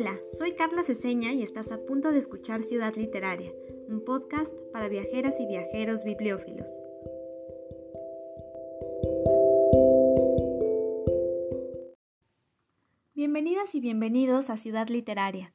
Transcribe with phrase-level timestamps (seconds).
[0.00, 3.52] Hola, soy Carla Ceseña y estás a punto de escuchar Ciudad Literaria,
[3.88, 6.70] un podcast para viajeras y viajeros bibliófilos.
[13.12, 15.52] Bienvenidas y bienvenidos a Ciudad Literaria.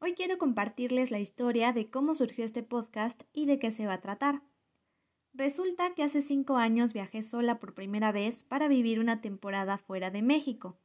[0.00, 3.92] Hoy quiero compartirles la historia de cómo surgió este podcast y de qué se va
[3.92, 4.40] a tratar.
[5.34, 10.10] Resulta que hace cinco años viajé sola por primera vez para vivir una temporada fuera
[10.10, 10.78] de México.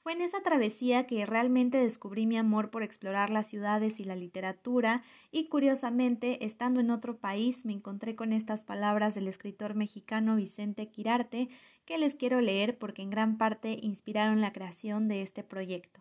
[0.00, 4.16] Fue en esa travesía que realmente descubrí mi amor por explorar las ciudades y la
[4.16, 10.36] literatura y curiosamente, estando en otro país, me encontré con estas palabras del escritor mexicano
[10.36, 11.48] Vicente Quirarte
[11.84, 16.00] que les quiero leer porque en gran parte inspiraron la creación de este proyecto.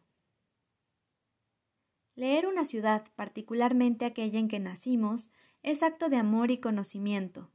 [2.15, 5.29] Leer una ciudad, particularmente aquella en que nacimos,
[5.61, 7.51] es acto de amor y conocimiento.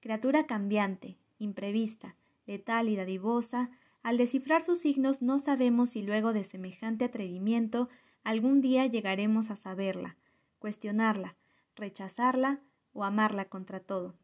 [0.00, 2.14] Criatura cambiante, imprevista,
[2.46, 3.70] letal y dadivosa,
[4.04, 7.88] al descifrar sus signos no sabemos si luego de semejante atrevimiento
[8.22, 10.18] algún día llegaremos a saberla,
[10.58, 11.36] cuestionarla,
[11.74, 12.60] rechazarla
[12.92, 14.14] o amarla contra todo.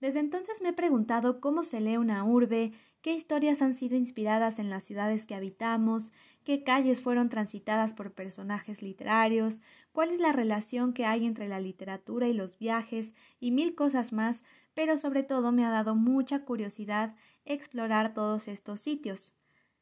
[0.00, 4.58] Desde entonces me he preguntado cómo se lee una urbe, qué historias han sido inspiradas
[4.58, 6.12] en las ciudades que habitamos,
[6.44, 9.60] qué calles fueron transitadas por personajes literarios,
[9.92, 14.12] cuál es la relación que hay entre la literatura y los viajes y mil cosas
[14.12, 19.37] más, pero sobre todo me ha dado mucha curiosidad explorar todos estos sitios.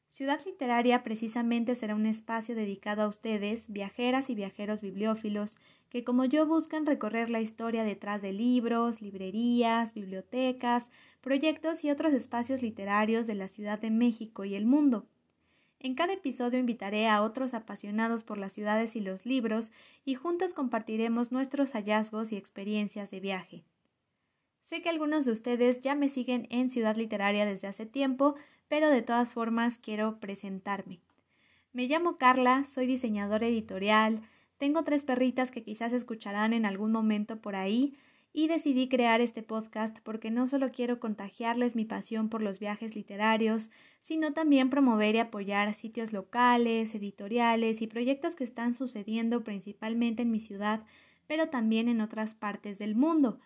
[0.09, 5.59] Ciudad Literaria precisamente será un espacio dedicado a ustedes, viajeras y viajeros bibliófilos,
[5.91, 10.91] que como yo buscan recorrer la historia detrás de libros, librerías, bibliotecas,
[11.21, 15.07] proyectos y otros espacios literarios de la Ciudad de México y el mundo.
[15.81, 19.71] En cada episodio invitaré a otros apasionados por las ciudades y los libros
[20.05, 23.65] y juntos compartiremos nuestros hallazgos y experiencias de viaje.
[24.67, 28.35] Sé que algunos de ustedes ya me siguen en Ciudad Literaria desde hace tiempo,
[28.67, 30.99] pero de todas formas quiero presentarme.
[31.73, 34.23] Me llamo Carla, soy diseñadora editorial,
[34.59, 37.95] tengo tres perritas que quizás escucharán en algún momento por ahí,
[38.33, 42.97] y decidí crear este podcast porque no solo quiero contagiarles mi pasión por los viajes
[42.97, 50.23] literarios, sino también promover y apoyar sitios locales, editoriales y proyectos que están sucediendo principalmente
[50.23, 50.83] en mi ciudad,
[51.29, 53.39] pero también en otras partes del mundo.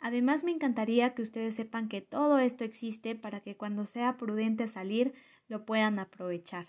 [0.00, 4.68] Además, me encantaría que ustedes sepan que todo esto existe para que cuando sea prudente
[4.68, 5.12] salir
[5.48, 6.66] lo puedan aprovechar.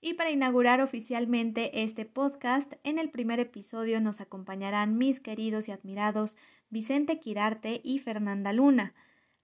[0.00, 5.72] Y para inaugurar oficialmente este podcast, en el primer episodio nos acompañarán mis queridos y
[5.72, 6.36] admirados
[6.70, 8.94] Vicente Quirarte y Fernanda Luna.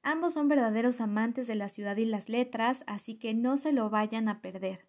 [0.02, 3.88] Ambos son verdaderos amantes de la ciudad y las letras, así que no se lo
[3.90, 4.88] vayan a perder.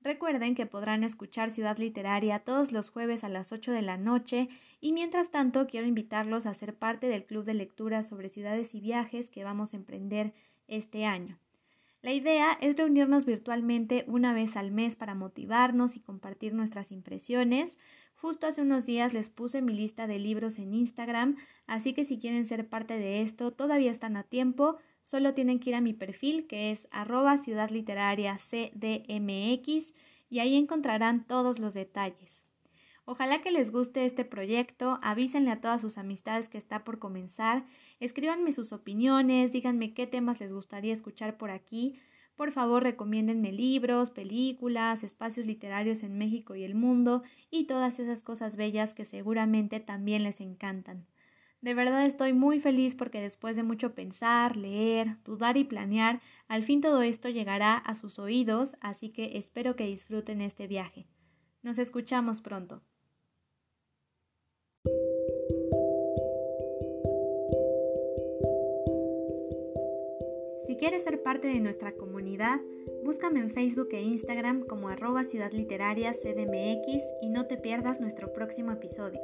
[0.00, 4.48] Recuerden que podrán escuchar Ciudad Literaria todos los jueves a las 8 de la noche
[4.80, 8.80] y mientras tanto quiero invitarlos a ser parte del club de lectura sobre ciudades y
[8.80, 10.34] viajes que vamos a emprender
[10.68, 11.38] este año.
[12.00, 17.76] La idea es reunirnos virtualmente una vez al mes para motivarnos y compartir nuestras impresiones.
[18.20, 21.36] Justo hace unos días les puse mi lista de libros en Instagram,
[21.68, 24.76] así que si quieren ser parte de esto todavía están a tiempo.
[25.02, 29.94] Solo tienen que ir a mi perfil que es arroba ciudad literaria cdmx
[30.28, 32.44] y ahí encontrarán todos los detalles.
[33.04, 37.66] Ojalá que les guste este proyecto, avísenle a todas sus amistades que está por comenzar,
[38.00, 42.00] escríbanme sus opiniones, díganme qué temas les gustaría escuchar por aquí.
[42.38, 48.22] Por favor, recomiéndenme libros, películas, espacios literarios en México y el mundo y todas esas
[48.22, 51.04] cosas bellas que seguramente también les encantan.
[51.62, 56.62] De verdad estoy muy feliz porque después de mucho pensar, leer, dudar y planear, al
[56.62, 61.08] fin todo esto llegará a sus oídos, así que espero que disfruten este viaje.
[61.64, 62.82] Nos escuchamos pronto.
[70.68, 72.60] Si quieres ser parte de nuestra comunidad,
[73.02, 78.34] búscame en Facebook e Instagram como arroba Ciudad Literaria CDMX y no te pierdas nuestro
[78.34, 79.18] próximo episodio.